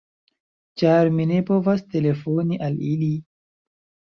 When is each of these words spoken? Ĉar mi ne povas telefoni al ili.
Ĉar 0.81 1.09
mi 1.17 1.27
ne 1.33 1.37
povas 1.49 1.85
telefoni 1.97 2.59
al 2.69 2.81
ili. 2.97 3.11